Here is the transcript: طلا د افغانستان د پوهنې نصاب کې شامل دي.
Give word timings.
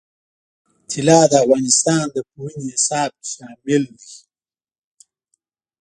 طلا 0.89 1.19
د 1.31 1.33
افغانستان 1.45 2.05
د 2.11 2.17
پوهنې 2.29 2.61
نصاب 2.71 3.09
کې 3.17 3.25
شامل 3.35 3.81
دي. 3.99 4.09